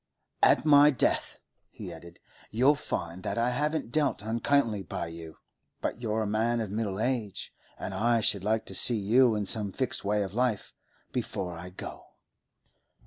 'At 0.41 0.65
my 0.65 0.89
death,' 0.89 1.37
he 1.69 1.93
added, 1.93 2.17
'you'll 2.49 2.73
find 2.73 3.21
that 3.21 3.37
I 3.37 3.51
haven't 3.51 3.91
dealt 3.91 4.23
unkindly 4.23 4.81
by 4.81 5.05
you. 5.05 5.37
But 5.79 6.01
you're 6.01 6.23
a 6.23 6.25
man 6.25 6.59
of 6.59 6.71
middle 6.71 6.99
age, 6.99 7.53
and 7.77 7.93
I 7.93 8.19
should 8.21 8.43
like 8.43 8.65
to 8.65 8.73
see 8.73 8.97
you 8.97 9.35
in 9.35 9.45
some 9.45 9.71
fixed 9.71 10.03
way 10.03 10.23
of 10.23 10.33
life 10.33 10.73
before 11.11 11.55
I 11.55 11.69
go. 11.69 12.07